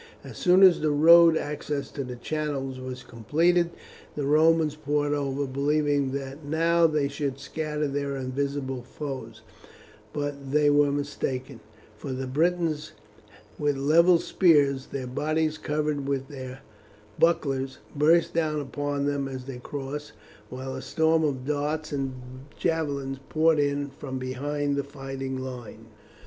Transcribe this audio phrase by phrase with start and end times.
[0.23, 3.69] As soon as the road across the channel was completed
[4.15, 9.43] the Romans poured over, believing that now they should scatter their invisible foes;
[10.11, 11.59] but they were mistaken,
[11.95, 12.93] for the Britons
[13.59, 16.61] with levelled spears, their bodies covered with their
[17.19, 20.13] bucklers, burst down upon them as they crossed,
[20.49, 22.13] while a storm of darts and
[22.57, 25.85] javelins poured in from behind the fighting line.